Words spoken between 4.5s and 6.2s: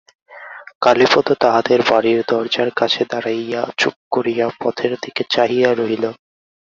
পথের দিকে চাহিয়া রহিল।